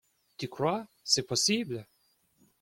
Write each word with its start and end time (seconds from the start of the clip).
Tu 0.37 0.47
crois? 0.47 0.87
c’est 1.03 1.27
possible! 1.27 1.85